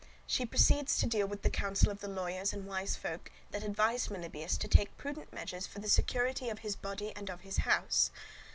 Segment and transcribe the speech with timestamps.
[0.25, 4.09] She proceeds to deal with the counsel of the lawyers and wise folk that advised
[4.09, 8.09] Melibœus to take prudent measures for the security of his body and of his house.